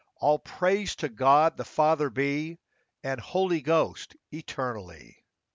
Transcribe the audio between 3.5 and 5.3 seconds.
Ghost, eternally!